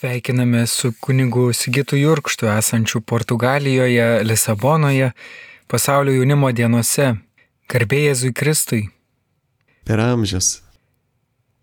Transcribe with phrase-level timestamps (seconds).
[0.00, 5.10] Sveikiname su kunigu Sigitu Jurkštu esančiu Portugalijoje, Lisabonoje,
[5.66, 7.10] pasaulio jaunimo dienose.
[7.68, 8.80] Garbėjai Jėzui Kristui.
[9.84, 10.62] Per amžius.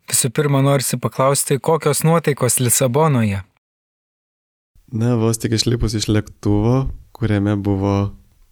[0.05, 3.41] Visų pirma, norisi paklausti, kokios nuotaikos Lisabonoje.
[4.93, 7.95] Na, vos tik išlipus iš lėktuvo, kuriame buvo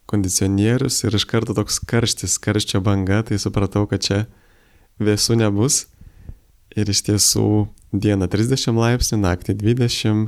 [0.09, 4.23] kondicionierius ir iš karto toks karštis, karščio banga, tai supratau, kad čia
[4.97, 5.83] vėsų nebus.
[6.73, 7.67] Ir iš tiesų
[8.01, 10.27] dieną 30 laipsnių, naktį 20,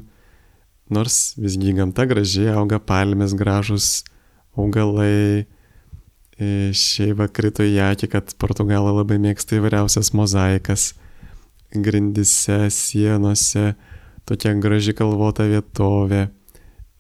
[0.93, 4.04] nors visgi gamta gražiai, auga palmės gražus,
[4.57, 5.46] augalai.
[6.38, 10.91] E, šiaip krito į akį, kad Portugalai labai mėgsta įvairiausias mozaikas,
[11.74, 13.71] grindise, sienose,
[14.29, 16.27] tokia graži kalvota vietovė.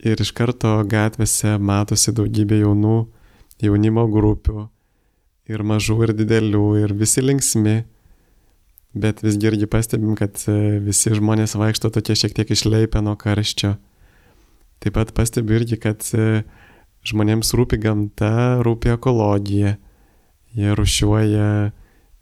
[0.01, 2.97] Ir iš karto gatvėse matosi daugybė jaunų
[3.61, 4.67] jaunimo grupių,
[5.49, 7.77] ir mažų, ir didelių, ir visi linksmi
[9.01, 13.75] bet visgi irgi pastebim, kad e, visi žmonės vaikšto tokie šiek tiek išleipę nuo karščio.
[14.83, 16.43] Taip pat pastebiu irgi, kad e,
[17.07, 19.77] žmonėms rūpi gamta, rūpi ekologija.
[20.57, 21.49] Jie rušiuoja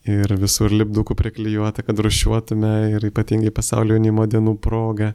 [0.05, 5.13] ir visur lipdukų priklijuota, kad rušiuotume ir ypatingai pasaulio jaunimo dienų proga.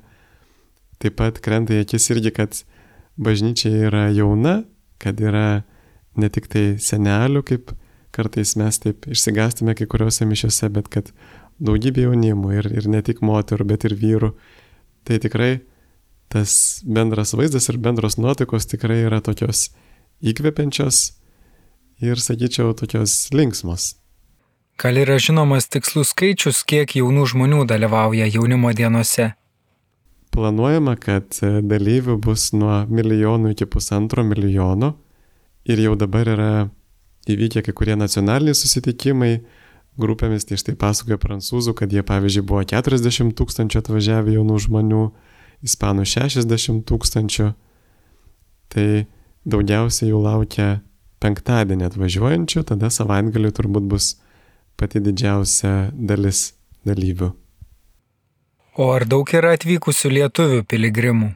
[1.01, 2.63] Taip pat krenta į akis irgi, kad
[3.21, 4.63] bažnyčia yra jauna,
[5.01, 5.63] kad yra
[6.19, 7.75] ne tik tai senelių, kaip
[8.15, 11.13] kartais mes taip išsigastame kai kuriuose mišiuose, bet kad
[11.61, 14.33] daugybė jaunimų ir, ir ne tik moterų, bet ir vyrų.
[15.05, 15.53] Tai tikrai
[16.33, 19.69] tas bendras vaizdas ir bendros nuotaikos tikrai yra tokios
[20.21, 21.01] įkvepiančios
[22.01, 23.95] ir, sakyčiau, tokios linksmos.
[24.81, 29.35] Gal yra žinomas tikslus skaičius, kiek jaunų žmonių dalyvauja jaunimo dienose?
[30.33, 34.95] Planuojama, kad dalyvių bus nuo milijonų iki pusantro milijono
[35.69, 36.53] ir jau dabar yra
[37.29, 39.41] įvykę kai kurie nacionaliniai susitikimai,
[40.01, 45.03] grupėmis, tai štai pasakoja prancūzų, kad jie pavyzdžiui buvo 40 tūkstančių atvažiavę jaunų žmonių,
[45.67, 47.51] ispanų 60 tūkstančių,
[48.73, 48.87] tai
[49.49, 50.71] daugiausiai jų laukia
[51.21, 54.15] penktadienį atvažiuojančių, tada savaitgalį turbūt bus
[54.81, 56.55] pati didžiausia dalis
[56.89, 57.35] dalyvių.
[58.81, 61.35] O ar daug yra atvykusių lietuvių piligrimų?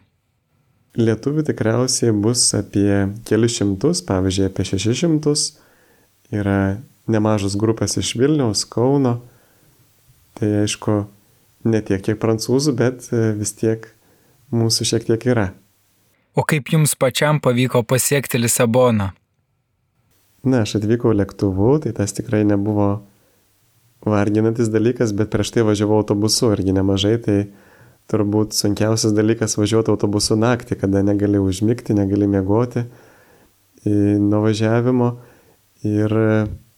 [0.94, 5.42] Lietuvių tikriausiai bus apie kelius šimtus, pavyzdžiui, apie šešis šimtus.
[6.32, 6.78] Yra
[7.10, 9.18] nemažos grupės iš Vilniaus, Kauno.
[10.34, 11.04] Tai aišku,
[11.70, 13.86] ne tiek kiek prancūzų, bet e, vis tiek
[14.54, 15.50] mūsų šiek tiek yra.
[16.34, 19.12] O kaip jums pačiam pavyko pasiekti Lisaboną?
[20.44, 22.88] Na, aš atvykau lėktuvu, tai tas tikrai nebuvo
[24.04, 27.36] varginantis dalykas, bet prieš tai važiavau autobusu irgi nemažai, tai
[28.12, 32.84] turbūt sunkiausias dalykas važiuoti autobusu naktį, kada negali užmigti, negali miegoti
[33.84, 35.14] nuo važiavimo.
[35.84, 36.12] Ir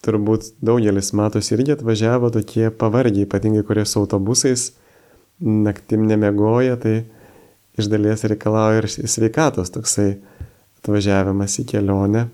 [0.06, 4.70] turbūt daugelis matos irgi atvažiavo tokie pavargiai, ypatingai kurie su autobusais
[5.40, 7.04] naktim nemiegoja, tai
[7.76, 10.16] iš dalies reikalauja ir sveikatos toksai
[10.80, 12.26] atvažiavimas į kelionę.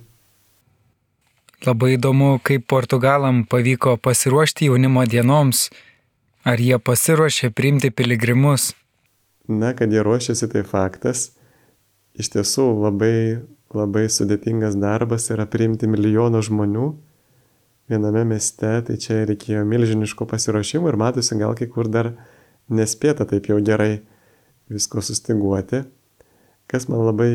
[1.62, 5.68] Labai įdomu, kaip Portugalam pavyko pasiruošti jaunimo dienoms.
[6.42, 8.72] Ar jie pasiruošė priimti piligrimus?
[9.46, 11.30] Na, kad jie ruošiasi, tai faktas.
[12.18, 13.14] Iš tiesų labai,
[13.70, 16.88] labai sudėtingas darbas yra priimti milijoną žmonių
[17.90, 22.12] viename mieste, tai čia reikėjo milžiniško pasiruošimo ir matosi gal kai kur dar
[22.72, 24.02] nespėta taip jau gerai
[24.72, 25.82] visko sustiguoti.
[26.70, 27.32] Kas man labai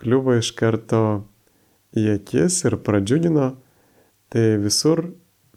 [0.00, 1.02] kliuvo iš karto
[1.94, 3.52] į akis ir pradžiugino,
[4.32, 5.04] tai visur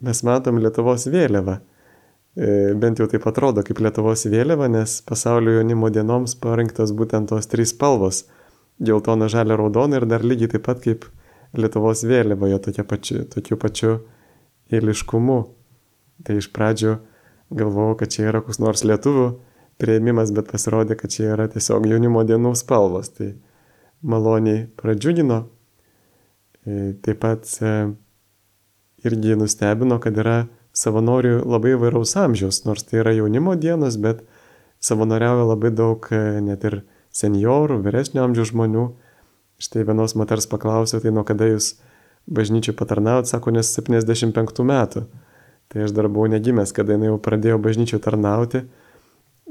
[0.04, 1.58] mes matom Lietuvos vėliavą.
[2.38, 7.50] E, bent jau taip atrodo kaip Lietuvos vėliava, nes pasaulio jaunimo dienoms parinktos būtent tos
[7.50, 8.26] trys spalvos-
[8.86, 11.08] geltona, žalia, raudona ir dar lygiai taip pat kaip
[11.56, 13.98] Lietuvos vėliava, jo tokia pačiu, tokiu pačiu
[14.72, 15.38] eiliškumu.
[16.26, 16.96] Tai iš pradžių
[17.54, 19.28] galvojau, kad čia yra koks nors lietuvių
[19.78, 23.12] prieimimas, bet pasirodė, kad čia yra tiesiog jaunimo dienų spalvos.
[23.14, 23.32] Tai
[24.02, 25.44] maloniai pradžiugino.
[26.66, 27.74] E, taip pat e,
[29.06, 30.38] irgi nustebino, kad yra
[30.76, 34.22] savanorių labai vairaus amžiaus, nors tai yra jaunimo dienos, bet
[34.84, 36.82] savanoriauja labai daug e, net ir
[37.14, 38.88] seniorų, vyresnio amžiaus žmonių.
[39.58, 41.72] Štai vienos moters paklausiau, tai nuo kada jūs
[42.28, 45.04] bažnyčiai patarnauti, sako, nes 75 metų.
[45.68, 48.64] Tai aš dar buvau negimęs, kada jinai jau pradėjo bažnyčiai tarnauti.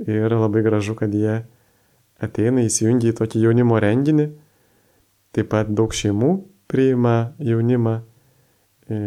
[0.06, 1.44] Ir labai gražu, kad jie
[2.22, 4.30] ateina, įsijungia į tokį jaunimo renginį.
[5.38, 6.32] Taip pat daug šeimų
[6.70, 8.00] priima jaunimą.
[8.90, 8.98] E,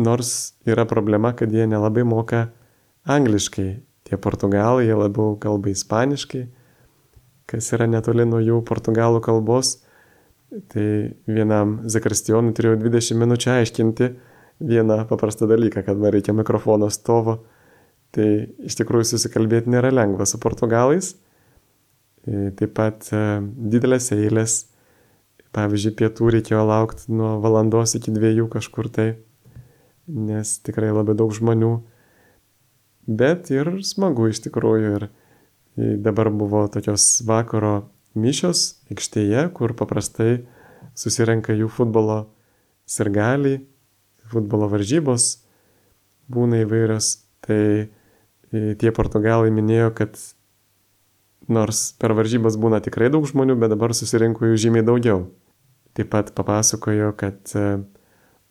[0.00, 2.48] nors yra problema, kad jie nelabai moka
[3.06, 3.70] angliškai.
[4.08, 6.46] Tie portugalai, jie labiau kalba ispaniškai,
[7.50, 9.76] kas yra netoli nuo jų portugalų kalbos.
[10.50, 10.84] Tai
[11.30, 14.08] vienam zakristijonui turėjau 20 minučių aiškinti
[14.60, 17.38] vieną paprastą dalyką, kad man reikia mikrofono stovo.
[18.10, 18.26] Tai
[18.66, 21.12] iš tikrųjų susikalbėti nėra lengva su portugalais,
[22.26, 23.06] taip pat
[23.54, 24.56] didelės eilės.
[25.54, 29.06] Pavyzdžiui, pietų reikėjo laukti nuo valandos iki dviejų kažkur tai,
[30.06, 31.72] nes tikrai labai daug žmonių.
[33.10, 34.92] Bet ir smagu iš tikrųjų.
[35.00, 35.08] Ir
[36.04, 40.44] dabar buvo tokios vakaro mišios aikštėje, kur paprastai
[40.98, 42.24] susirenka jų futbolo
[42.90, 43.62] sirgaliai,
[44.30, 45.32] futbolo varžybos
[46.30, 47.16] būna įvairios.
[47.40, 47.62] Tai
[48.50, 50.18] tie portugalai minėjo, kad
[51.50, 55.24] nors per varžybas būna tikrai daug žmonių, bet dabar susirinko jų žymiai daugiau.
[55.96, 57.64] Taip pat papasakojo, kad e,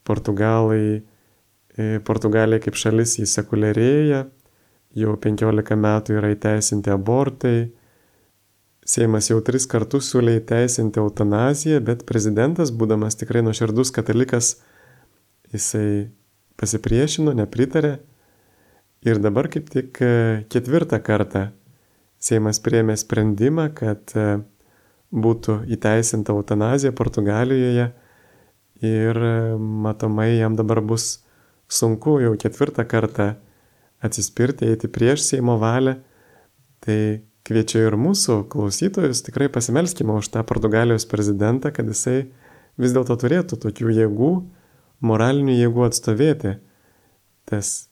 [0.08, 1.00] Portugalai,
[1.78, 4.26] e, Portugalija kaip šalis įsekuliarėja,
[5.00, 7.70] jau 15 metų yra įteisinti abortai,
[8.90, 14.56] Seimas jau tris kartus siūlė įteisinti eutanaziją, bet prezidentas, būdamas tikrai nuoširdus katalikas,
[15.54, 16.10] jisai
[16.58, 18.00] pasipriešino, nepritarė.
[19.06, 20.14] Ir dabar kaip tik e,
[20.52, 21.50] ketvirtą kartą
[22.20, 24.42] Seimas priėmė sprendimą, kad e,
[25.14, 27.86] būtų įteisinta eutanazija Portugalijoje
[28.90, 29.38] ir e,
[29.86, 31.22] matomai jam dabar bus
[31.70, 33.30] sunku jau ketvirtą kartą
[34.04, 36.00] atsispirti, eiti prieš Seimo valią.
[36.84, 37.00] Tai
[37.48, 42.30] kviečiu ir mūsų klausytojus tikrai pasimelskime už tą Portugalijos prezidentą, kad jisai
[42.80, 44.34] vis dėlto turėtų tokių jėgų,
[45.06, 46.58] moralinių jėgų atstovėti
[47.50, 47.90] tas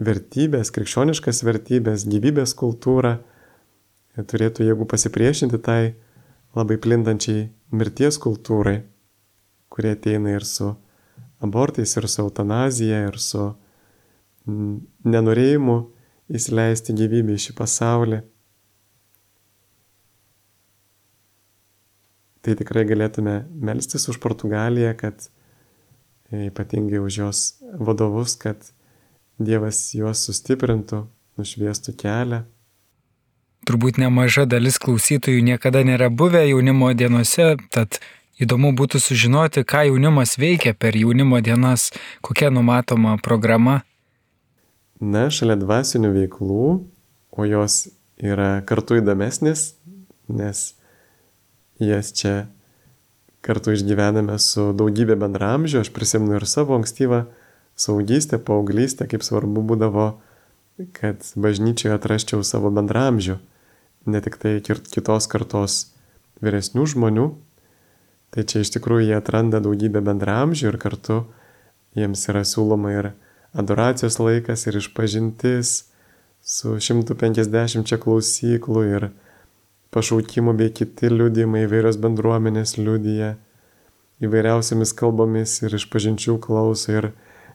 [0.00, 3.18] vertybės, krikščioniškas vertybės, gyvybės kultūrą
[4.16, 5.94] turėtų jėgų pasipriešinti tai
[6.56, 8.80] labai plintančiai mirties kultūrai,
[9.70, 10.72] kurie ateina ir su
[11.40, 13.52] abortais, ir su eutanazija, ir su
[14.46, 15.76] nenorėjimu
[16.30, 18.20] įsileisti gyvybę į šį pasaulį.
[22.40, 25.26] Tai tikrai galėtume melstis už Portugaliją, kad
[26.32, 27.42] ypatingai už jos
[27.76, 28.62] vadovus, kad
[29.40, 31.04] Dievas juos sustiprintų,
[31.40, 32.44] nušviestų kelią
[33.70, 38.00] turbūt nemaža dalis klausytojų niekada nėra buvę jaunimo dienose, tad
[38.40, 41.90] įdomu būtų sužinoti, ką jaunimas veikia per jaunimo dienas,
[42.24, 43.80] kokia numatoma programa.
[45.00, 46.66] Na, šalia dvasinių veiklų,
[47.30, 47.86] o jos
[48.20, 49.74] yra kartu įdomesnės,
[50.28, 50.64] nes
[51.80, 52.46] jas čia
[53.44, 57.24] kartu išgyvename su daugybė bendramžių, aš prisimenu ir savo ankstyvą
[57.80, 60.10] saugystę, paauglystę, kaip svarbu būdavo,
[60.96, 63.40] kad bažnyčioje atrasčiau savo bendramžių
[64.06, 65.90] ne tik tai kitos kartos
[66.40, 67.26] vyresnių žmonių,
[68.32, 71.18] tai čia iš tikrųjų jie atranda daugybę bendramžių ir kartu
[71.98, 73.10] jiems yra siūloma ir
[73.52, 75.74] adoracijos laikas, ir išpažintis
[76.40, 79.10] su 150 klausyklų ir
[79.94, 83.34] pašaukimų bei kiti liudymai, įvairios bendruomenės liudyja
[84.20, 87.10] įvairiausiamis kalbomis ir išpažinčių klauso ir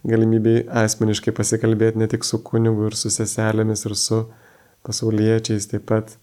[0.05, 4.25] galimybė asmeniškai pasikalbėti ne tik su kunigu ir su seselėmis ir su
[4.85, 6.17] pasauliečiais, taip pat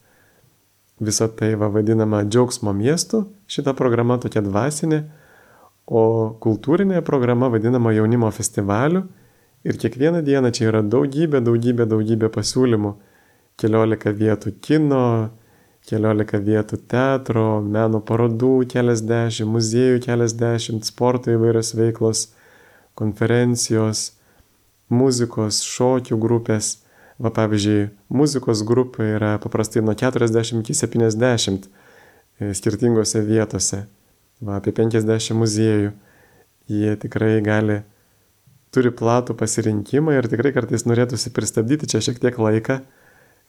[1.01, 5.01] Visą tai va vadinama džiaugsmo miestu, šita programa tokia dvasinė,
[5.89, 6.03] o
[6.43, 9.03] kultūrinė programa vadinama jaunimo festivaliu
[9.65, 12.93] ir kiekvieną dieną čia yra daugybė, daugybė, daugybė pasiūlymų.
[13.57, 15.01] Keliolika vietų kino,
[15.89, 22.27] keliolika vietų teatro, meno parodų keliasdešimt, muziejų keliasdešimt, sporto įvairios veiklos,
[22.99, 24.11] konferencijos,
[24.93, 26.77] muzikos, šokių grupės
[27.21, 31.67] Va pavyzdžiui, muzikos grupė yra paprastai nuo 40 iki 70
[32.41, 33.83] e, skirtingose vietose.
[34.43, 35.93] Va apie 50 muziejų.
[36.73, 37.81] Jie tikrai gali,
[38.73, 42.79] turi platų pasirinkimą ir tikrai kartais norėtųsi pristabdyti čia šiek tiek laiką,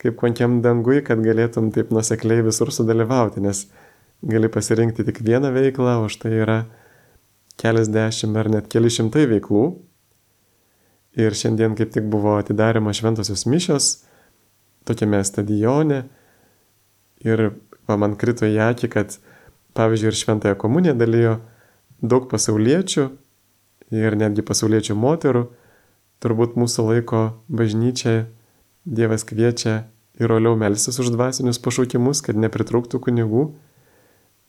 [0.03, 3.67] kaip konkiam dangui, kad galėtum taip nusekliai visur sudalyvauti, nes
[4.25, 6.59] gali pasirinkti tik vieną veiklą, o štai yra
[7.61, 9.65] keliasdešimt ar net keli šimtai veiklų,
[11.15, 14.03] Ir šiandien kaip tik buvo atidarimo šventosios mišios
[14.85, 16.01] tokiame stadione.
[17.23, 17.53] Ir
[17.87, 19.15] va, man krito į akį, kad
[19.79, 21.37] pavyzdžiui ir šventąją komuniją dalyjo
[22.03, 23.07] daug pasauliečių
[23.95, 25.45] ir netgi pasauliečių moterų.
[26.25, 28.25] Turbūt mūsų laiko bažnyčia
[28.85, 29.85] Dievas kviečia
[30.21, 33.49] ir oliau melsis už dvasinius pašaukimus, kad nepritrūktų kunigų,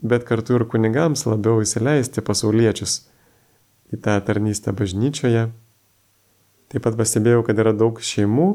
[0.04, 3.06] bet kartu ir kunigams labiau įsileisti pasauliečius
[3.96, 5.48] į tą tarnystę bažnyčioje
[6.76, 8.46] Taip pat pastebėjau, kad yra daug šeimų,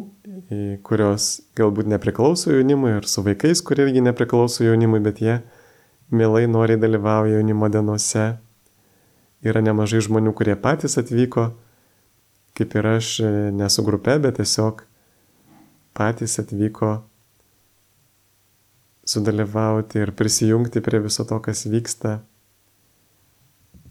[0.84, 5.37] kurios galbūt nepriklauso jaunimui ir su vaikais, kurie irgi nepriklauso jaunimui, bet jie
[6.10, 8.26] mielai noriai dalyvauja jaunimo dienose.
[9.46, 11.46] Yra nemažai žmonių, kurie patys atvyko,
[12.58, 13.12] kaip ir aš,
[13.54, 14.82] ne su grupe, bet tiesiog
[15.97, 17.00] patys atvyko
[19.11, 22.20] sudalyvauti ir prisijungti prie viso to, kas vyksta.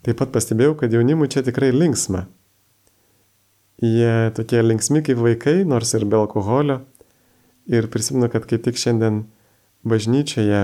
[0.05, 2.25] Taip pat pastebėjau, kad jaunimui čia tikrai linksma.
[3.83, 6.81] Jie tokie linksmi kaip vaikai, nors ir be alkoholio.
[7.69, 9.25] Ir prisimenu, kad kaip tik šiandien
[9.87, 10.63] bažnyčioje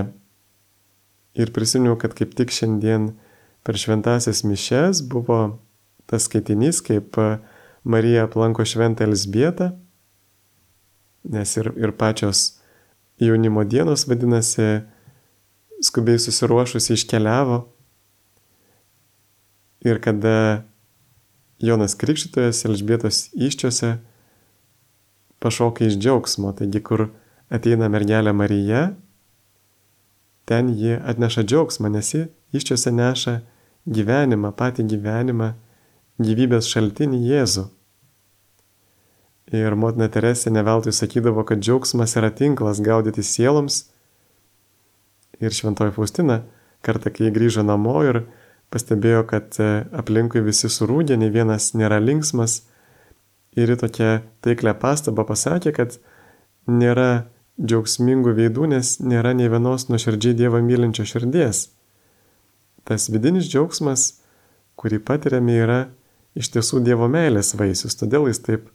[1.36, 3.12] ir prisiminiau, kad kaip tik šiandien
[3.66, 5.58] per šventasias mišes buvo
[6.06, 7.18] tas skaitinys, kaip
[7.86, 9.72] Marija aplanko šventą Elsbietą,
[11.32, 12.56] nes ir, ir pačios
[13.20, 14.84] jaunimo dienos vadinasi,
[15.82, 17.64] skubiai susiruošusi iškeliavo.
[19.86, 20.64] Ir kada
[21.58, 23.96] Jonas Krikštytojas Elžbietos iščiose
[25.38, 27.08] pašoka iš džiaugsmo, taigi kur
[27.52, 28.88] ateina mergelė Marija,
[30.48, 33.38] ten ji atneša džiaugsmą, nes ji iščiose neša
[33.86, 35.52] gyvenimą, patį gyvenimą,
[36.18, 37.66] gyvybės šaltinį Jėzų.
[39.54, 43.84] Ir motina Teresė neveltui sakydavo, kad džiaugsmas yra tinklas gaudyti sieloms.
[45.38, 46.40] Ir šventoji Faustina
[46.82, 48.24] kartą, kai grįžo namo ir
[48.74, 52.64] pastebėjo, kad e, aplinkui visi surūdė, nei vienas nėra linksmas.
[53.56, 54.10] Ir į tokią
[54.42, 55.96] taiklę pastabą pasakė, kad
[56.66, 57.28] nėra
[57.62, 61.68] džiaugsmingų veidų, nes nėra nei vienos nuoširdžiai Dievą mylinčio širdies.
[62.86, 64.08] Tas vidinis džiaugsmas,
[64.76, 65.78] kurį patiriame, yra
[66.36, 68.66] iš tiesų Dievo meilės vaisius, todėl jis taip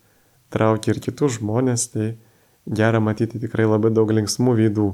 [0.54, 2.12] traukia ir kitus žmonės, tai
[2.68, 4.90] gera matyti tikrai labai daug linksmų veidų.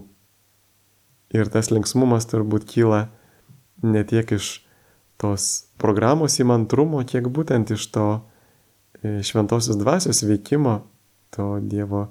[1.35, 3.07] Ir tas linksmumas turbūt kyla
[3.83, 4.61] ne tiek iš
[5.19, 8.07] tos programos įmantrumo, kiek būtent iš to
[9.01, 10.79] e, šventosios dvasios veikimo,
[11.33, 12.07] to Dievo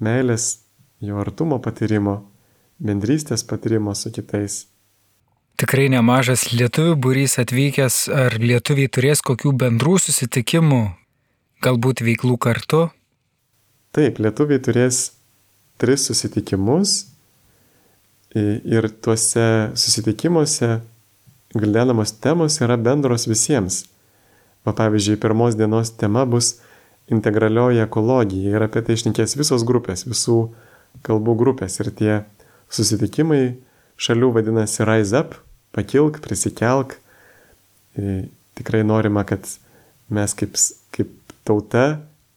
[0.00, 0.66] meilės,
[1.00, 2.20] jo artumo patyrimo,
[2.78, 4.66] bendrystės patyrimo su kitais.
[5.60, 10.80] Tikrai nemažas lietuvių būrys atvykęs, ar lietuviai turės kokių bendrų susitikimų,
[11.64, 12.88] galbūt veiklų kartu?
[13.96, 15.10] Taip, lietuviai turės
[15.80, 17.10] tris susitikimus
[18.34, 20.78] ir tuose susitikimuose
[21.54, 23.84] gvildenamos temos yra bendros visiems.
[24.64, 26.58] O pavyzdžiui, pirmos dienos tema bus
[27.10, 30.38] integralioji ekologija ir apie tai išnekės visos grupės, visų
[31.06, 31.80] kalbų grupės.
[31.82, 32.12] Ir tie
[32.70, 33.56] susitikimai
[34.00, 35.34] šalių vadinasi Rise Up,
[35.74, 36.98] pakilk, prisikelk.
[37.98, 38.28] Ir
[38.60, 39.48] tikrai norima, kad
[40.12, 40.54] mes kaip,
[40.94, 41.10] kaip
[41.50, 41.86] tauta,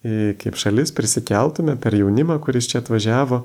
[0.04, 3.44] kaip šalis prisikeltume per jaunimą, kuris čia atvažiavo,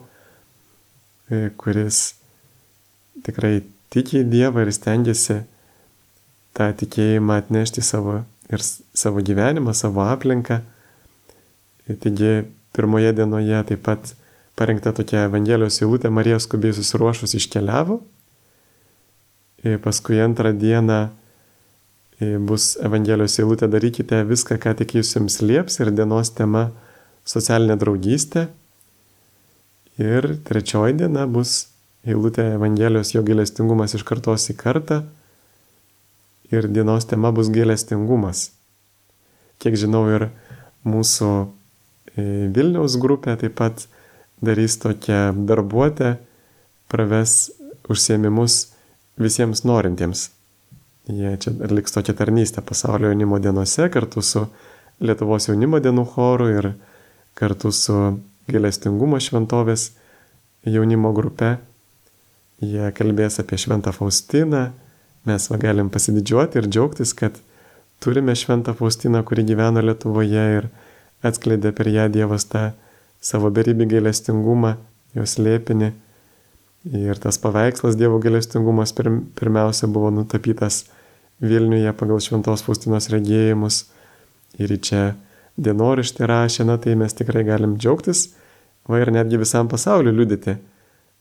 [1.60, 2.00] kuris
[3.26, 3.60] tikrai
[3.92, 5.42] tiki į Dievą ir stengiasi
[6.56, 10.62] tą tikėjimą atnešti savo ir savo gyvenimą, savo aplinką.
[11.88, 12.32] Taigi
[12.76, 14.12] pirmoje dienoje taip pat
[14.58, 18.00] parengta tokia Evangelijos eilutė, Marija skubiai susiruošus iškeliavo.
[19.66, 21.08] Ir paskui antrą dieną
[22.18, 26.68] bus Evangelijos eilutė darykite viską, ką tik jūs jums lieps ir dienos tema
[27.28, 28.48] socialinė draugystė.
[30.02, 31.68] Ir trečioji diena bus
[32.06, 35.02] eilutė Evangelijos jo gailestingumas iš kartos į kartą.
[36.50, 38.48] Ir dienos tema bus gailestingumas.
[39.62, 40.28] Kiek žinau, ir
[40.86, 41.30] mūsų
[42.14, 43.84] e, Vilniaus grupė taip pat
[44.42, 46.16] darys tokią darbuotę,
[46.88, 47.50] praves
[47.90, 48.60] užsiemimus
[49.18, 50.28] visiems norintiems
[51.08, 54.46] Jie čia atliks tokią tarnystę pasaulio jaunimo dienose kartu su
[55.00, 56.66] Lietuvos jaunimo dienų choru ir
[57.38, 57.94] kartu su
[58.50, 59.92] Gėlestingumo šventovės
[60.66, 61.56] jaunimo grupe.
[62.60, 64.72] Jie kalbės apie Šventą Faustiną.
[65.28, 67.38] Mes va galim pasididžiuoti ir džiaugtis, kad
[68.02, 70.68] turime Šventą Faustiną, kuri gyveno Lietuvoje ir
[71.22, 72.72] atskleidė per ją Dievas tą
[73.20, 74.74] savo beribį gailestingumą,
[75.14, 75.92] jos lėpinį.
[76.98, 80.84] Ir tas paveikslas Dievo gailestingumas pirmiausia buvo nutapytas
[81.40, 83.84] Vilniuje pagal Šventos Faustinos regėjimus
[84.58, 85.02] ir čia
[85.58, 88.32] dienorištį rašė, na tai mes tikrai galim džiaugtis,
[88.88, 90.56] va ir netgi visam pasauliu liudyti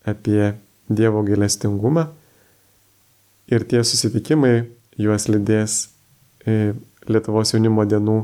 [0.07, 0.55] apie
[0.87, 2.07] Dievo gailestingumą.
[3.51, 4.67] Ir tie susitikimai
[4.99, 5.87] juos lydės
[6.47, 6.73] e,
[7.07, 8.17] Lietuvos jaunimo dienų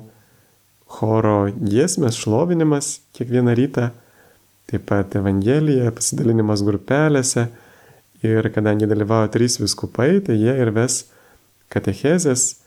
[0.93, 3.89] choro giesmės, šlovinimas kiekvieną rytą,
[4.71, 7.47] taip pat Evangelija, pasidalinimas grupelėse.
[8.23, 11.01] Ir kadangi dalyvauja trys viskupai, tai jie ir ves
[11.73, 12.59] katechezės,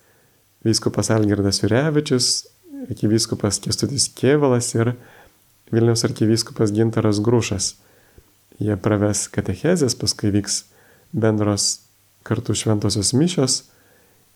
[0.66, 2.46] vyskupas Algirdas Jurevičius,
[2.88, 4.94] arkivyskupas Kestutis Kievalas ir
[5.72, 7.74] Vilniaus arkivyskupas Gintaras Grušas.
[8.62, 10.64] Jie praves katechezės, paskui vyks
[11.12, 11.86] bendros
[12.26, 13.64] kartu šventosios mišios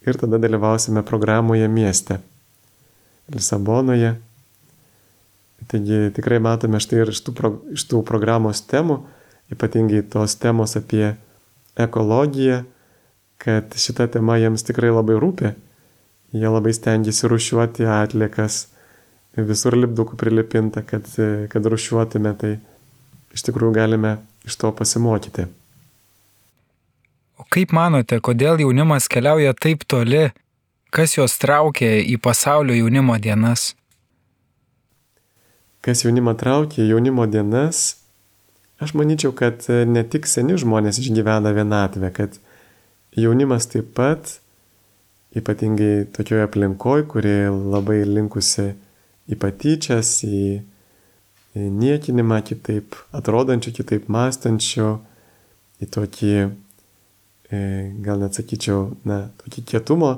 [0.07, 2.21] ir tada dalyvausime programoje mieste,
[3.31, 4.17] Lisabonoje.
[5.71, 9.00] Taigi tikrai matome štai ir iš tų, pro, iš tų programos temų,
[9.53, 11.12] ypatingai tos temos apie
[11.79, 12.65] ekologiją,
[13.41, 15.55] kad šita tema jiems tikrai labai rūpi.
[16.37, 18.67] Jie labai stengiasi rušiuoti atliekas,
[19.35, 21.09] visur lipdukų prilipinta, kad,
[21.51, 22.53] kad rušiuotume, tai
[23.35, 25.49] iš tikrųjų galime iš to pasimokyti.
[27.41, 30.29] O kaip manote, kodėl jaunimas keliauja taip toli,
[30.95, 33.73] kas juos traukia į pasaulio jaunimo dienas?
[35.81, 38.01] Kas jaunimą traukia jaunimo dienas,
[38.81, 42.39] Aš manyčiau, kad ne tik seni žmonės išgyvena vienatvę, kad
[43.17, 44.37] jaunimas taip pat,
[45.37, 48.73] ypatingai tokioje aplinkoje, kuri labai linkusi
[49.31, 50.61] į patyčias, į
[51.55, 54.90] niekinimą kitaip atrodančių, kitaip mąstančių,
[55.83, 56.35] į tokį,
[57.50, 57.61] e,
[58.05, 60.12] gal net sakyčiau, na, tokį kietumo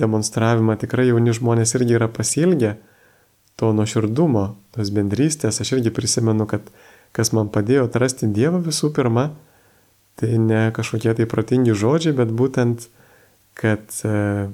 [0.00, 2.76] demonstravimą tikrai jauni žmonės irgi yra pasilgę
[3.60, 5.60] to nuoširdumo, tos bendrystės.
[5.60, 6.64] Aš irgi prisimenu, kad
[7.12, 9.30] kas man padėjo atrasti Dievą visų pirma,
[10.22, 12.86] tai ne kažkokie tai protingi žodžiai, bet būtent,
[13.58, 14.46] kad e,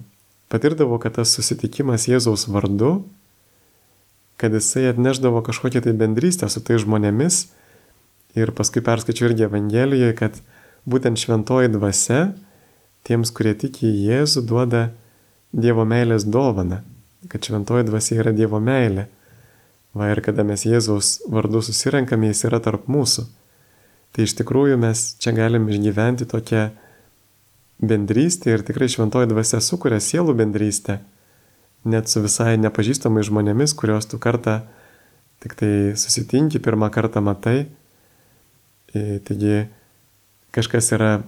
[0.49, 3.03] patirdavau, kad tas susitikimas Jėzaus vardu,
[4.41, 7.51] kad jisai atneždavo kažkokią tai bendrystę su tai žmonėmis.
[8.39, 10.41] Ir paskui perskaičiu irgi Evangelijoje, kad
[10.89, 12.31] būtent šventoji dvasia
[13.05, 14.89] tiems, kurie tiki į Jėzų, duoda
[15.53, 16.83] Dievo meilės dovana,
[17.29, 19.09] kad šventoji dvasia yra Dievo meilė.
[19.97, 23.27] Va ir kada mes Jėzaus vardu susirenkame, jis yra tarp mūsų.
[24.13, 26.69] Tai iš tikrųjų mes čia galim išgyventi tokią
[27.79, 30.99] bendrystę ir tikrai šventoji dvasia sukuria sielų bendrystę,
[31.87, 34.61] net su visai nepažįstamai žmonėmis, kuriuos tu kartą
[35.43, 37.69] tik tai susitinki, pirmą kartą matai.
[38.95, 39.69] E, taigi
[40.55, 41.19] kažkas yra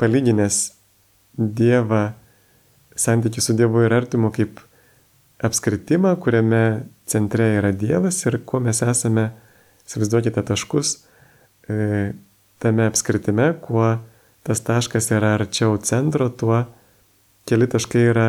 [0.00, 0.70] palyginęs
[1.34, 2.12] Dievą
[2.94, 4.60] santykių su Dievu ir artimu kaip
[5.44, 9.32] apskritimą, kuriame centre yra Dievas ir kuo mes esame,
[9.84, 11.00] įsivaizduokite taškus,
[11.66, 13.96] tame apskritime, kuo
[14.44, 16.64] tas taškas yra arčiau centro, tuo
[17.48, 18.28] keli taškai yra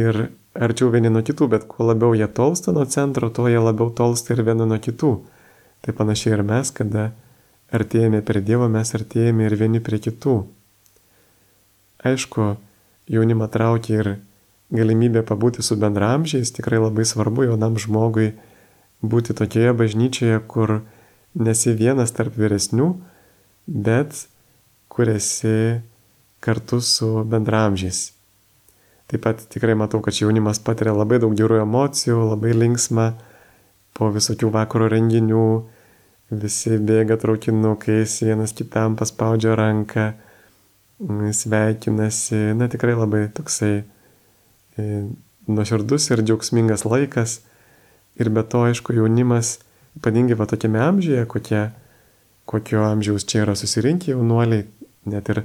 [0.00, 3.90] ir arčiau vieni nuo kitų, bet kuo labiau jie tolsta nuo centro, tuo jie labiau
[3.90, 5.12] tolsta ir vieni nuo kitų.
[5.84, 7.10] Tai panašiai ir mes, kada
[7.74, 10.38] artėjame prie Dievo, mes artėjame ir vieni prie kitų.
[12.04, 12.54] Aišku,
[13.10, 14.10] jaunimą traukia ir
[14.74, 18.32] galimybė pabūti su bendramžiais, tikrai labai svarbu jaunam žmogui
[19.04, 20.80] būti tokioje bažnyčioje, kur
[21.34, 22.92] nesi vienas tarp vyresnių,
[23.66, 24.26] bet
[24.88, 25.80] kur esi
[26.44, 28.10] kartu su bendramžiais.
[29.10, 33.12] Taip pat tikrai matau, kad jaunimas patiria labai daug gerų emocijų, labai linksma
[33.94, 35.46] po visokių vakaro renginių,
[36.34, 40.12] visi bėga traukinukais, vienas kitam paspaudžia ranką,
[41.40, 43.74] sveikinasi, na tikrai labai toksai
[44.78, 44.84] e,
[45.46, 47.42] nuoširdus ir džiaugsmingas laikas.
[48.14, 49.58] Ir be to, aišku, jaunimas,
[49.98, 51.62] ypatingai va tokiame amžiuje, kokie,
[52.50, 54.66] kokio amžiaus čia yra susirinkę jaunuoliai,
[55.10, 55.44] net ir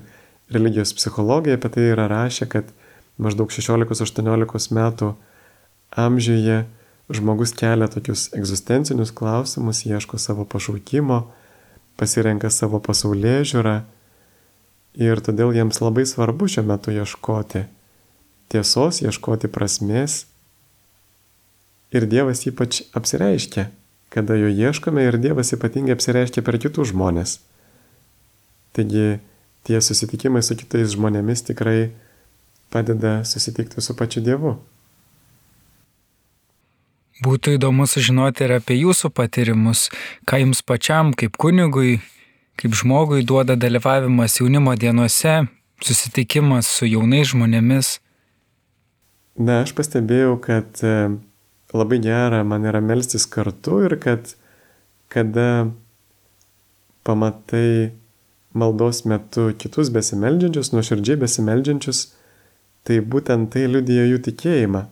[0.54, 2.72] religijos psichologija apie tai yra rašę, kad
[3.22, 5.14] maždaug 16-18 metų
[5.98, 6.64] amžiuje
[7.14, 11.24] žmogus kelia tokius egzistencinius klausimus, ieško savo pašaukimo,
[11.98, 13.80] pasirenka savo pasaulyje žiūrą
[14.98, 17.68] Ir todėl jiems labai svarbu šiuo metu ieškoti
[18.50, 20.26] tiesos, ieškoti prasmės.
[21.94, 23.70] Ir Dievas ypač apsireiškia,
[24.10, 27.40] kada jo ieškome ir Dievas ypatingai apsireiškia per kitus žmonės.
[28.74, 29.20] Taigi
[29.68, 31.92] tie susitikimai su kitais žmonėmis tikrai
[32.74, 34.58] padeda susitikti su pačiu Dievu.
[37.20, 39.90] Būtų įdomu sužinoti ir apie jūsų patyrimus,
[40.24, 41.98] ką jums pačiam kaip kunigui
[42.60, 45.46] kaip žmogui duoda dalyvavimas jaunimo dienose,
[45.84, 47.94] susitikimas su jaunais žmonėmis?
[49.40, 50.96] Na, aš pastebėjau, kad e,
[51.74, 54.34] labai gera man yra melstis kartu ir kad
[55.10, 55.70] kada
[57.06, 57.92] pamatai
[58.54, 62.02] maldos metu kitus besimeldžiančius, nuoširdžiai besimeldžiančius,
[62.86, 64.84] tai būtent tai liudija jų tikėjimą.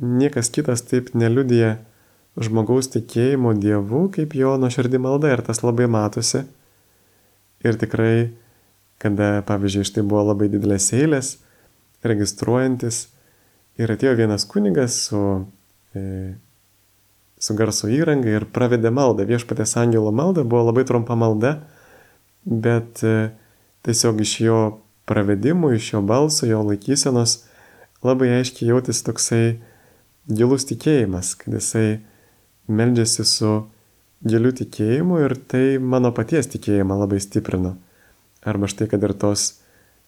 [0.00, 1.76] Niekas kitas taip neliudija
[2.40, 6.44] žmogaus tikėjimo Dievu, kaip jo nuoširdį malda ir tas labai matosi.
[7.66, 8.30] Ir tikrai,
[9.02, 11.34] kada, pavyzdžiui, štai buvo labai didelės eilės,
[12.06, 13.08] registruojantis,
[13.80, 15.20] ir atėjo vienas kunigas su,
[17.40, 21.56] su garso įranga ir pravedė maldą, viešpatės angelo maldą, buvo labai trumpa malda,
[22.44, 23.30] bet e,
[23.86, 24.60] tiesiog iš jo
[25.08, 27.40] pravedimų, iš jo balso, jo laikysenos
[28.04, 29.44] labai aiškiai jautėsi toksai
[30.28, 32.00] gilus tikėjimas, kad jisai
[32.70, 33.54] meldžiasi su
[34.20, 37.74] giliu tikėjimu ir tai mano paties tikėjimą labai stiprino.
[38.44, 39.60] Arba štai, kad ir tos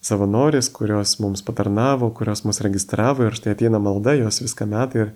[0.04, 5.12] savanorės, kurios mums patarnavo, kurios mus registravo ir štai ateina malda, jos viską metai ir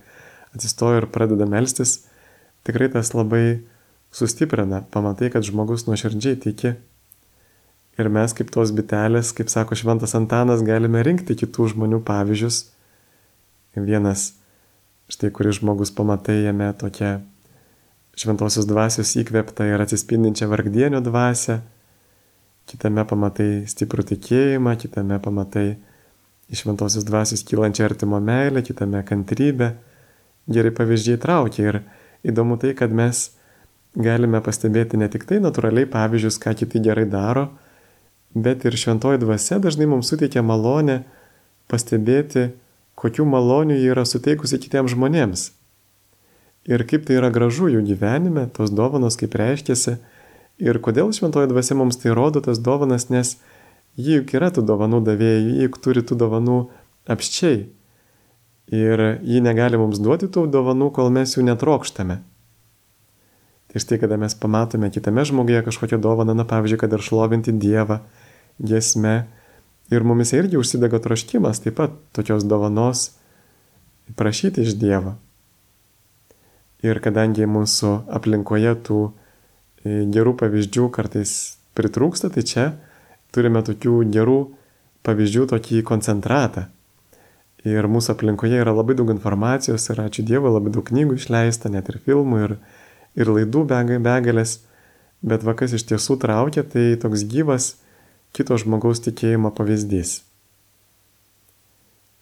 [0.57, 2.01] atsistoja ir pradeda melstis,
[2.67, 3.61] tikrai tas labai
[4.15, 6.75] sustiprina, pamatai, kad žmogus nuoširdžiai tiki.
[7.97, 12.67] Ir mes kaip tos bitelės, kaip sako Šventas Antanas, galime rinkti kitų žmonių pavyzdžius.
[13.77, 14.31] Vienas,
[15.13, 17.19] štai kuris žmogus pamatai jame tokia
[18.17, 21.59] šventosios dvasios įkvėptą ir atsispindinčią vargdienio dvasę,
[22.69, 25.67] kitame pamatai stiprų tikėjimą, kitame pamatai
[26.49, 29.75] iš šventosios dvasios kylančią artimo meilę, kitame kantrybę.
[30.47, 31.81] Gerai pavyzdžiai traukia ir
[32.27, 33.31] įdomu tai, kad mes
[33.97, 37.49] galime pastebėti ne tik tai natūraliai pavyzdžius, ką kiti gerai daro,
[38.35, 41.01] bet ir šventoji dvasia dažnai mums suteikia malonę
[41.73, 42.51] pastebėti,
[42.97, 45.51] kokių malonių jie yra suteikusi kitiems žmonėms.
[46.67, 49.97] Ir kaip tai yra gražu jų gyvenime, tos dovanos kaip reiškiasi.
[50.63, 53.37] Ir kodėl šventoji dvasia mums tai rodo tas dovanas, nes
[53.97, 56.59] ji juk yra tų dovanų davėjai, ji juk turi tų dovanų
[57.13, 57.67] apščiai.
[58.75, 62.19] Ir ji negali mums duoti tų dovanų, kol mes jų netrokštame.
[63.71, 68.01] Tai štai, kada mes pamatome kitame žmoguje kažkokią dovaną, na pavyzdžiui, kad ir šlovinti Dievą,
[68.59, 69.27] giesme,
[69.91, 73.13] ir mumis irgi užsidega troškimas taip pat tokios dovanos
[74.19, 75.15] prašyti iš Dievo.
[76.83, 81.33] Ir kadangi mūsų aplinkoje tų e, gerų pavyzdžių kartais
[81.79, 82.67] pritrūksta, tai čia
[83.35, 84.41] turime tokių gerų
[85.07, 86.67] pavyzdžių, tokį koncentratą.
[87.65, 91.89] Ir mūsų aplinkoje yra labai daug informacijos ir ačiū Dievui, labai daug knygų išleista, net
[91.91, 92.55] ir filmų ir,
[93.17, 94.61] ir laidų begalės.
[95.27, 97.75] Bet va kas iš tiesų traukia, tai toks gyvas
[98.37, 100.21] kito žmogaus tikėjimo pavyzdys.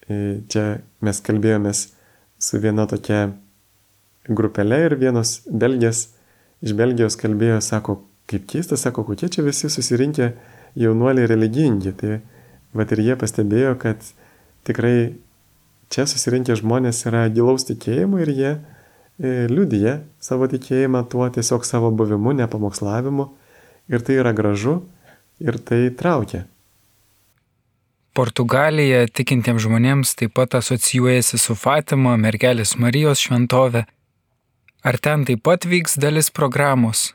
[0.07, 1.89] E, čia mes kalbėjomės
[2.39, 3.35] su viena tokia
[4.29, 6.07] grupelė ir vienos belgės
[6.65, 10.31] iš Belgijos kalbėjo, sako, kaip keista, sako, kokie čia visi susirinkę
[10.79, 11.93] jaunuoliai religingi.
[11.97, 12.19] Tai
[12.75, 14.01] va ir jie pastebėjo, kad
[14.67, 15.15] tikrai
[15.93, 21.91] čia susirinkę žmonės yra gilaus tikėjimo ir jie e, liudyje savo tikėjimą tuo tiesiog savo
[21.91, 23.29] buvimu, nepamokslavimu.
[23.91, 24.79] Ir tai yra gražu
[25.39, 26.45] ir tai traukia.
[28.15, 33.83] Portugalija tikintiems žmonėms taip pat asocijuojasi su Fatima, mergelės Marijos šventovė.
[34.85, 37.09] Ar ten taip pat vyks dalis programos?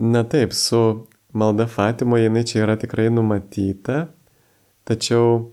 [0.00, 4.06] Na taip, su malda Fatimoje jinai čia yra tikrai numatyta,
[4.88, 5.50] tačiau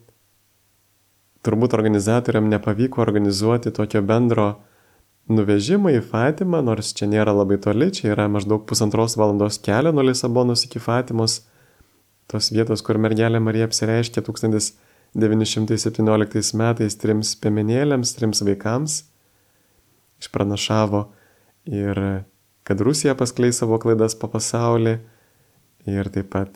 [1.45, 4.47] turbūt organizatoriam nepavyko organizuoti tokio bendro
[5.31, 10.03] nuvežimą į Fatimą, nors čia nėra labai toli, čia yra maždaug pusantros valandos kelio nuo
[10.05, 11.33] Lisabonos iki Fatimos.
[12.31, 18.91] Tos vietos, kur mergelė Marija apsireiškė 1917 metais trims piemenėlėms, trims vaikams,
[20.21, 21.01] išpranašavo
[21.67, 21.95] ir
[22.63, 24.99] kad Rusija paskleis savo klaidas po pasaulį.
[25.89, 26.49] Ir taip pat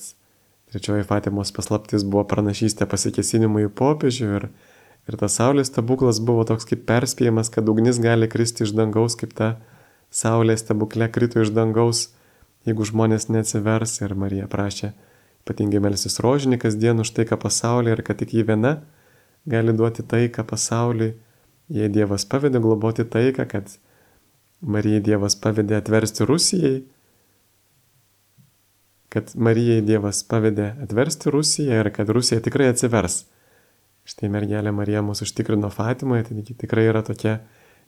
[0.71, 4.43] trečioji Fatimos paslaptis buvo pranašystė pasikesinimui į popiežių ir,
[5.09, 9.33] ir tas saulės stebuklas buvo toks kaip perspėjimas, kad ugnis gali kristi iš dangaus, kaip
[9.37, 9.55] ta
[10.11, 12.09] saulė stebuklė krito iš dangaus,
[12.65, 14.93] jeigu žmonės neatsivers ir Marija prašė
[15.45, 18.79] ypatingai melsis rožinį kasdien už taiką pasaulyje ir kad tik jį viena
[19.45, 21.13] gali duoti taiką pasauliui,
[21.69, 23.69] jei Dievas pavedė globoti taiką, kad
[24.61, 26.79] Marijai Dievas pavedė atversti Rusijai,
[29.13, 33.21] kad Marijai Dievas pavedė atversti Rusiją ir kad Rusija tikrai atsivers.
[34.05, 37.39] Štai mergelė Marija mūsų užtikrino Fatimoje, tai tikrai yra tokia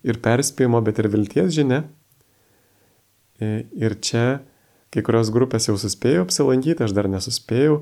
[0.06, 1.84] ir perspėjimo, bet ir vilties žinia.
[3.38, 4.40] Ir čia
[4.94, 7.82] Kai kurios grupės jau suspėjo apsilankyti, aš dar nesuspėjau.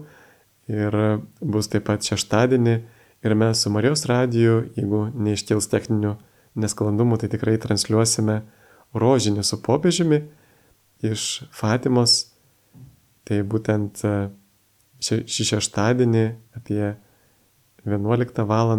[0.71, 0.95] Ir
[1.39, 2.75] bus taip pat šeštadienį
[3.25, 6.15] ir mes su Marijos radiju, jeigu neiškils techninių
[6.57, 8.39] nesklandumų, tai tikrai transliuosime
[8.97, 10.23] rožinį su popiežiumi
[11.05, 12.17] iš Fatimos.
[13.25, 14.15] Tai būtent e,
[15.05, 16.25] šį šeštadienį
[16.57, 16.95] apie
[17.85, 18.75] 11 val.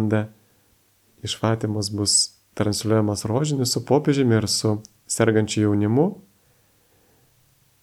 [1.23, 2.13] iš Fatimos bus
[2.53, 6.07] transliuojamas rožinis su popiežiumi ir su sergančiu jaunimu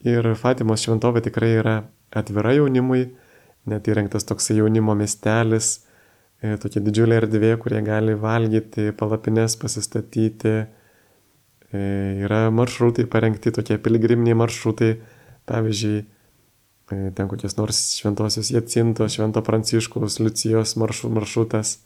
[0.05, 1.75] Ir Fatimos šventovė tikrai yra
[2.13, 3.07] atvira jaunimui,
[3.71, 5.79] net įrengtas toks jaunimo miestelis,
[6.45, 10.53] e, tokia didžiulė erdvė, kurie gali valgyti, palapines pasistatyti.
[11.73, 11.85] E,
[12.21, 14.91] yra maršrutai parengti, tokie piligriminiai maršrutai,
[15.49, 16.05] pavyzdžiui,
[16.90, 21.79] ten kokios nors šventosios Jacinto, švento Pranciškaus, Licijos maršrutas.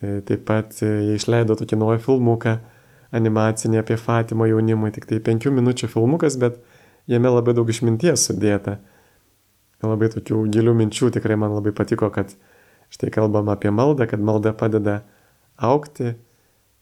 [0.00, 2.58] Taip pat jie išleido tokį naują filmuką
[3.16, 6.58] animacinį apie Fatimą jaunimui, tik tai penkių minučių filmukas, bet
[7.08, 8.78] jame labai daug išminties sudėta.
[9.84, 12.32] Labai tokių gilių minčių tikrai man labai patiko, kad
[12.92, 15.00] štai kalbam apie maldą, kad malda padeda
[15.56, 16.14] aukti,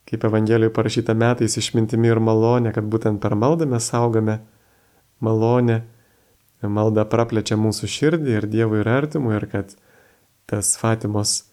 [0.08, 4.40] kaip Evangelijoje parašyta metais išmintimi ir malonė, kad būtent per maldą mes augame
[5.24, 5.82] malonę,
[6.72, 9.74] malda praplečia mūsų širdį ir Dievui ir artimui ir kad
[10.50, 11.44] tas Fatimos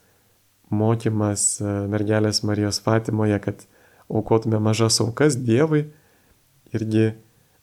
[0.72, 1.60] mokymas
[1.92, 3.66] mergelės Marijos Fatimoje, kad
[4.12, 5.86] aukotume mažas aukas Dievui,
[6.76, 7.12] irgi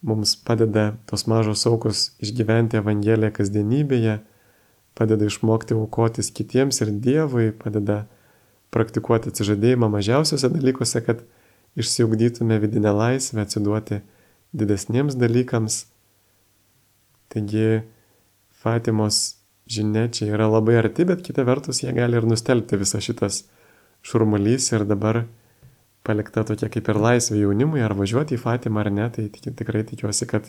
[0.04, 4.18] mums padeda tos mažos aukos išgyventi Evangeliją kasdienybėje,
[4.98, 8.04] padeda išmokti aukotis kitiems ir Dievui, padeda
[8.74, 11.24] praktikuoti atsižadėjimą mažiausiuose dalykuose, kad
[11.78, 14.02] išsiugdytume vidinę laisvę atsiduoti
[14.52, 15.87] didesniems dalykams.
[17.32, 17.82] Taigi
[18.58, 19.38] Fatimos
[19.68, 23.44] žinia čia yra labai arti, bet kita vertus jie gali ir nustelbti visą šitas
[24.02, 25.26] šurmulys ir dabar
[26.08, 29.84] palikta tokia kaip ir laisvė jaunimui, ar važiuoti į Fatimą ar ne, tai tik, tikrai
[29.86, 30.48] tikiuosi, kad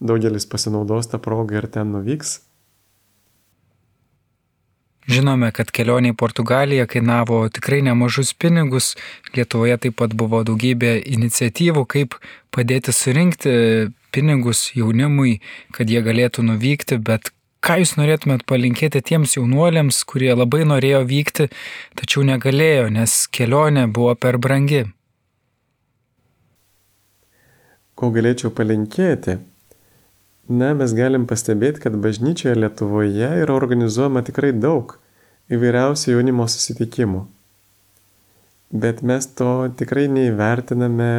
[0.00, 2.40] daugelis pasinaudos tą progą ir ten nuvyks.
[5.10, 8.92] Žinome, kad kelionė į Portugaliją kainavo tikrai nemažus pinigus.
[9.34, 12.14] Lietuvoje taip pat buvo daugybė iniciatyvų, kaip
[12.54, 13.54] padėti surinkti
[14.12, 15.38] pinigus jaunimui,
[15.76, 17.32] kad jie galėtų nuvykti, bet
[17.64, 21.50] ką jūs norėtumėt palinkėti tiems jaunuoliams, kurie labai norėjo vykti,
[21.98, 24.86] tačiau negalėjo, nes kelionė buvo per brangi?
[27.94, 29.36] Ko galėčiau palinkėti?
[30.50, 34.96] Na, mes galim pastebėti, kad bažnyčioje Lietuvoje yra organizuojama tikrai daug
[35.52, 37.26] įvairiausių jaunimo susitikimų.
[38.70, 41.10] Bet mes to tikrai neįvertiname,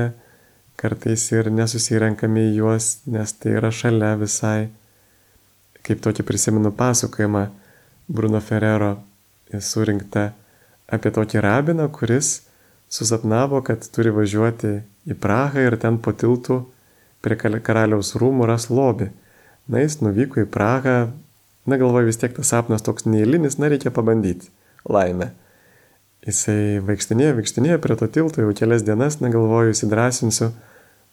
[0.82, 4.72] kartais ir nesusirenkame į juos, nes tai yra šalia visai
[5.86, 7.48] kaip tokį prisimenu pasakojimą
[8.12, 8.96] Bruno Ferrero
[9.52, 10.32] surinktą
[10.92, 12.42] apie tokį rabiną, kuris
[12.92, 14.74] susapnavo, kad turi važiuoti
[15.10, 16.62] į Prahą ir ten po tiltų
[17.24, 19.12] prie karaliaus rūmų ras lobį.
[19.72, 20.96] Na, jis nuvyko į Prahą,
[21.66, 24.50] na, galvoju, vis tiek tas sapnas toks neįlinis, na, reikia pabandyti.
[24.90, 25.32] Laimė.
[26.26, 30.52] Jisai vaikštinėjo, vaikštinėjo prie to tilto jau kelias dienas, negalvoju, įsidrasinsiu,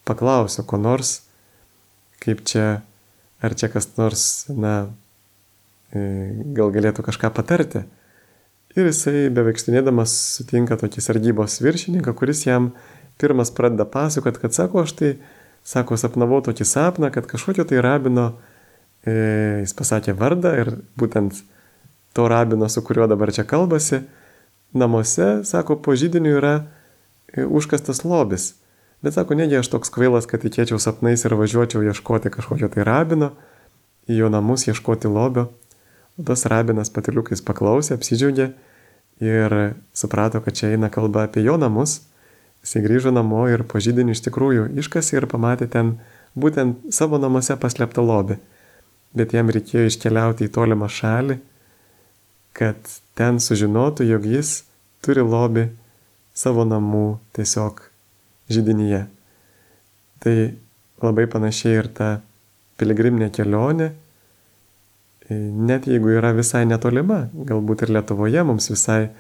[0.09, 1.18] paklausiu, ko nors,
[2.25, 2.81] kaip čia
[3.40, 4.90] ar čia kas nors, na,
[5.94, 6.01] e,
[6.57, 7.85] gal galėtų kažką patarti.
[8.77, 12.73] Ir jisai beveikštinėdamas sutinka tokį sargybos viršininką, kuris jam
[13.18, 15.12] pirmas pradeda pasakot, kad sako, aš tai,
[15.66, 18.33] sako, sapnavau tokį sapną, kad kažkokio tai rabino,
[19.07, 19.14] e,
[19.64, 21.42] jis pasakė vardą ir būtent
[22.14, 24.03] to rabino, su kuriuo dabar čia kalbasi,
[24.77, 28.53] namuose, sako, po žydiniu yra e, užkastas lobis.
[29.03, 33.31] Bet sako, negi aš toks kvailas, kad tikėčiau sapnais ir važiuočiau ieškoti kažkokio tai rabino,
[34.11, 35.47] į jo namus ieškoti lobio.
[36.19, 38.49] O tas rabinas patiliukais paklausė, apsidžiaugė
[39.23, 39.55] ir
[39.95, 42.01] suprato, kad čia eina kalba apie jo namus.
[42.67, 45.95] Jis grįžo namo ir po žydinį iš tikrųjų iškasi ir pamatė ten
[46.35, 48.39] būtent savo namuose paslėptą lobį.
[49.15, 51.39] Bet jam reikėjo iškeliauti į tolimą šalį,
[52.59, 54.65] kad ten sužinotų, jog jis
[55.07, 55.69] turi lobį
[56.35, 57.88] savo namų tiesiog
[58.53, 59.07] židinyje.
[60.23, 60.37] Tai
[61.03, 62.11] labai panašiai ir ta
[62.79, 63.93] piligriminė kelionė,
[65.29, 69.11] net jeigu yra visai netolima, galbūt ir Lietuvoje mums visai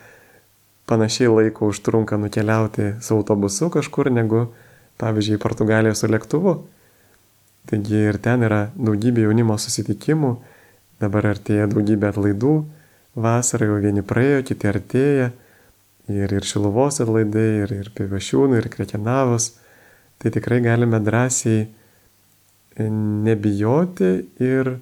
[0.88, 4.46] panašiai laiko užtrunka nukeliauti su autobusu kažkur, negu,
[4.98, 6.54] pavyzdžiui, Portugaliją su lėktuvu.
[7.68, 10.32] Taigi ir ten yra daugybė jaunimo susitikimų,
[11.02, 12.54] dabar artėja daugybė atlaidų,
[13.18, 15.28] vasarą jau vieni praėjo, kiti artėja
[16.08, 19.52] ir, ir Šiluvos atlaidai, ir, ir Pivašiūnų, ir Krekenavos,
[20.18, 22.88] tai tikrai galime drąsiai e,
[23.28, 24.78] nebijoti ir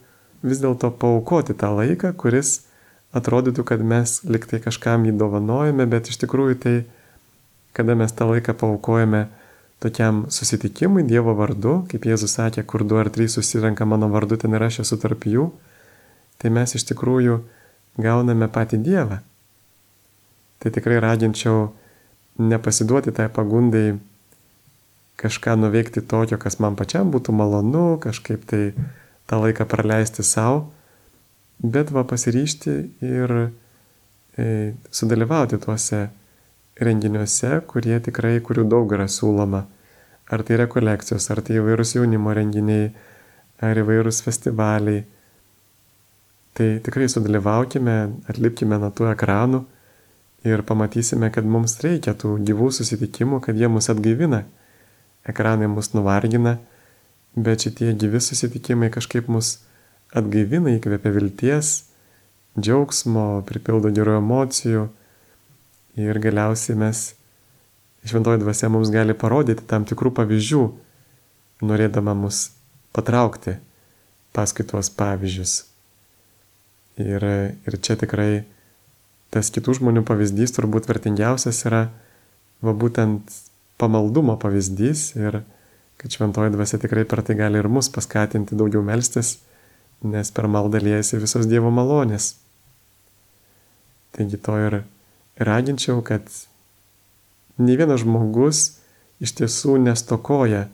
[0.46, 2.60] vis dėlto paukoti tą laiką, kuris
[3.16, 6.76] atrodytų, kad mes liktai kažkam jį dovanojame, bet iš tikrųjų tai,
[7.76, 9.26] kada mes tą laiką paukojame
[9.82, 14.54] tokiam susitikimui Dievo vardu, kaip Jėzus sakė, kur du ar trys susirenka mano vardu, ten
[14.56, 15.50] ir aš esu tarp jų,
[16.40, 17.42] tai mes iš tikrųjų
[18.00, 19.20] gauname patį Dievą
[20.58, 21.70] tai tikrai raginčiau
[22.38, 23.96] nepasiduoti tai pagundai
[25.16, 28.74] kažką nuveikti tokio, kas man pačiam būtų malonu, kažkaip tai
[29.26, 30.66] tą laiką praleisti savo,
[31.62, 33.32] bet va pasiryšti ir
[34.36, 36.06] e, sudalyvauti tuose
[36.76, 39.64] renginiuose, kurie tikrai, kurių daug yra siūloma.
[40.26, 42.90] Ar tai rekolekcijos, ar tai įvairūs jaunimo renginiai,
[43.64, 45.06] ar įvairūs festivaliai.
[46.56, 47.96] Tai tikrai sudalyvaukime,
[48.28, 49.62] atlipkime nuo tų ekranų
[50.44, 54.44] ir pamatysime, kad mums reikia tų gyvų susitikimų, kad jie mus atgaivina.
[55.26, 56.56] Ekranai mus nuvargina,
[57.36, 59.58] bet šitie gyvi susitikimai kažkaip mus
[60.14, 61.72] atgaivina, įkvepia vilties,
[62.56, 64.86] džiaugsmo, pripildo gerų emocijų
[66.00, 67.06] ir galiausiai mes,
[68.06, 70.64] šventoji dvasia mums gali parodyti tam tikrų pavyzdžių,
[71.66, 72.50] norėdama mus
[72.96, 73.56] patraukti
[74.36, 75.64] paskui tuos pavyzdžius.
[77.00, 77.24] Ir,
[77.68, 78.44] ir čia tikrai
[79.34, 81.86] tas kitų žmonių pavyzdys turbūt vertingiausias yra
[82.64, 83.32] va būtent
[83.80, 85.42] pamaldumo pavyzdys ir
[85.96, 89.38] kad šventoji dvasia tikrai per tai gali ir mus paskatinti daugiau melstis,
[90.04, 92.34] nes per maldą liejasi visos Dievo malonės.
[94.16, 94.82] Taigi to ir
[95.40, 96.28] raginčiau, kad
[97.58, 98.66] ne vienas žmogus
[99.20, 100.66] iš tiesų nestokoja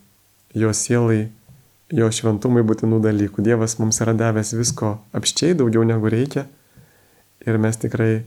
[0.58, 1.30] jo sielai,
[1.94, 3.44] jo šventumui būtinų dalykų.
[3.46, 6.48] Dievas mums yra davęs visko apščiai daugiau negu reikia
[7.46, 8.22] ir mes tikrai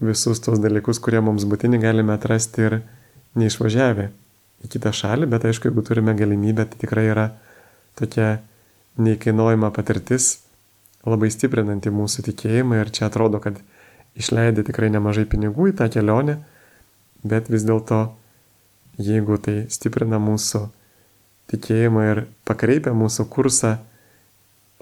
[0.00, 2.78] visus tos dalykus, kurie mums būtini, galime atrasti ir
[3.38, 4.08] neišvažiavę
[4.64, 7.28] į kitą šalį, bet aišku, jeigu turime galimybę, tai tikrai yra
[7.98, 8.40] tokia
[8.98, 10.40] neįkainuojama patirtis,
[11.06, 13.58] labai stiprinanti mūsų tikėjimą ir čia atrodo, kad
[14.18, 16.38] išleidė tikrai nemažai pinigų į tą kelionę,
[17.26, 18.06] bet vis dėlto
[18.98, 20.68] jeigu tai stiprina mūsų
[21.52, 23.76] tikėjimą ir pakreipia mūsų kursą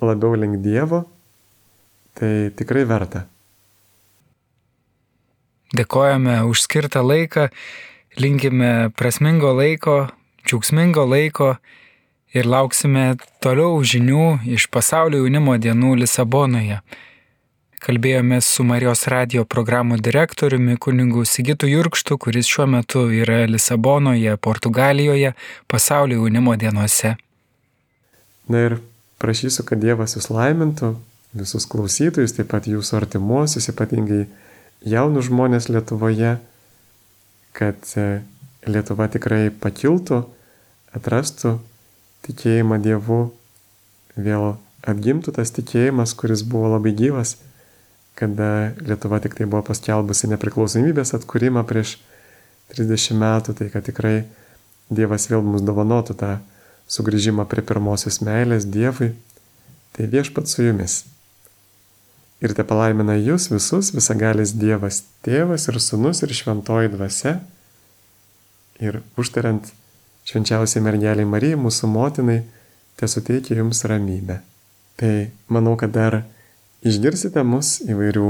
[0.03, 1.05] labiau link Dievo,
[2.19, 3.27] tai tikrai verta.
[5.73, 7.47] Dėkojame už skirtą laiką,
[8.21, 10.11] linkime prasmingo laiko,
[10.45, 11.55] džiaugsmingo laiko
[12.37, 16.83] ir lauksime toliau žinių iš pasaulio jaunimo dienų Lisabonoje.
[17.83, 25.33] Kalbėjome su Marijos radio programų direktoriumi kuningu Sigitu Jurkštu, kuris šiuo metu yra Lisabonoje, Portugalijoje,
[25.67, 27.17] pasaulio jaunimo dienose.
[28.47, 28.77] Na ir
[29.19, 30.93] prašysiu, kad Dievas jūs laimintų,
[31.33, 34.27] visus klausytojus, taip pat jūsų artimuosius, ypatingai
[34.89, 36.37] jaunus žmonės Lietuvoje,
[37.57, 38.23] kad e,
[38.67, 40.25] Lietuva tikrai pakiltų,
[40.97, 41.57] atrastų
[42.27, 43.23] tikėjimą Dievu,
[44.17, 44.55] vėl
[44.87, 47.37] atgimtų tas tikėjimas, kuris buvo labai gyvas
[48.15, 51.97] kada Lietuva tik tai buvo paskelbusi nepriklausomybės atkūrimą prieš
[52.73, 54.23] 30 metų, tai kad tikrai
[54.93, 56.33] Dievas vėl mums dovanotų tą
[56.93, 59.13] sugrįžimą prie pirmosios meilės Dievui,
[59.97, 61.03] tai viešpat su jumis.
[62.43, 67.37] Ir te palaimina jūs visus visagalis Dievas, tėvas ir sunus ir šventoji dvasia.
[68.83, 69.69] Ir užtariant
[70.27, 72.41] švenčiausiai mergeliai Marijai, mūsų motinai,
[72.99, 74.41] te suteikia jums ramybę.
[74.99, 75.13] Tai
[75.55, 76.23] manau, kad dar
[76.83, 78.29] Išgirsite mus įvairių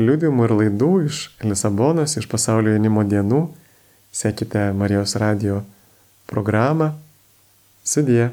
[0.00, 3.42] liūdimų ir laidų iš Lisabonos, iš pasaulio jaunimo dienų.
[4.08, 5.58] Sekite Marijos radio
[6.30, 6.94] programą.
[7.84, 8.30] Sudie.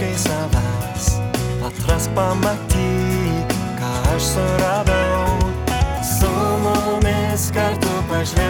[0.00, 1.20] Ieškai savęs,
[1.66, 5.38] atras pamatyk, ką aš suradau.
[6.02, 6.30] Su
[6.64, 8.49] mumis kartu pažvelgiai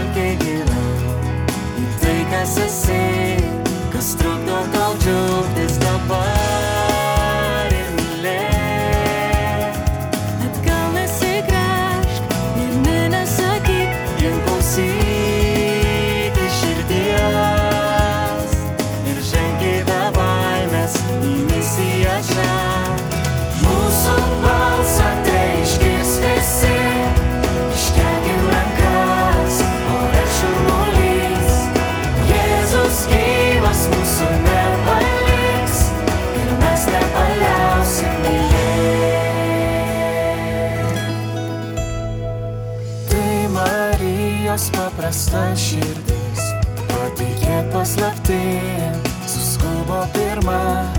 [45.30, 46.42] paprasta širdis,
[46.88, 50.90] patikėt paslaptim, suskubo pirmą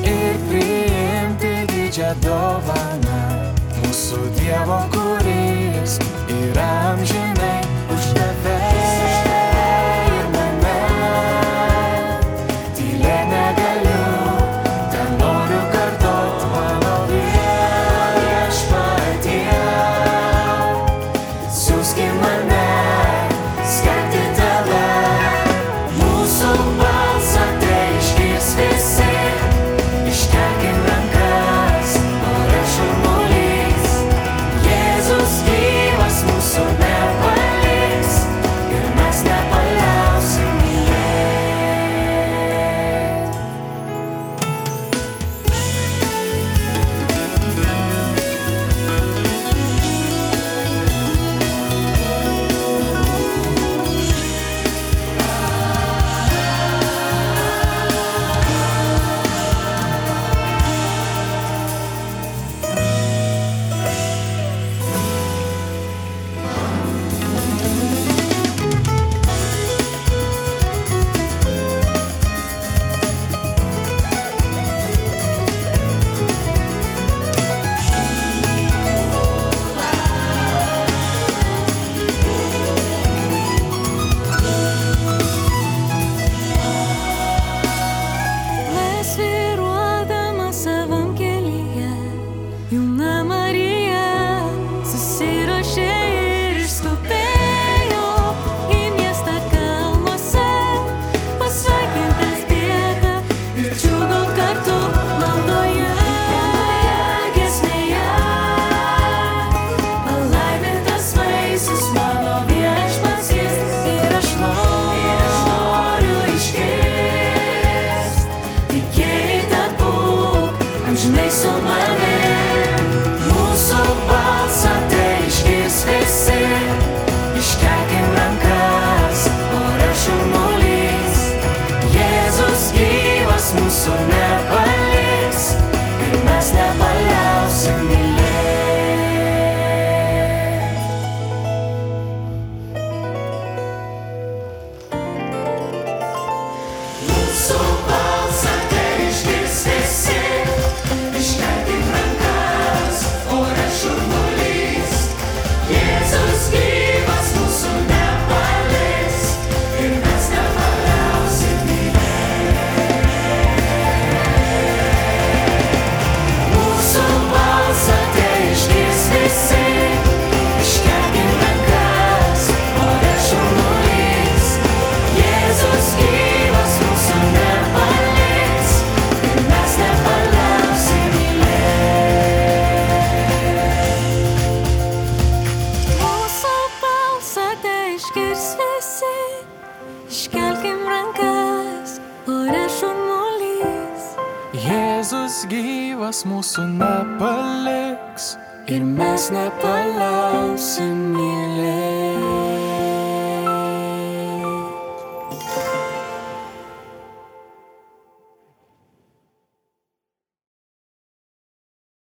[0.00, 3.20] ir priimti didžią dovaną.
[3.82, 5.09] Mūsų Dievo, kuris